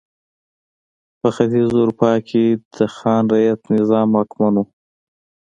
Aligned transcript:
په 1.19 1.27
ختیځه 1.35 1.75
اروپا 1.81 2.13
کې 2.27 2.43
د 2.75 2.77
خان 2.95 3.23
رعیت 3.33 3.61
نظام 3.75 4.07
واکمن 4.15 4.53
و. 4.59 4.65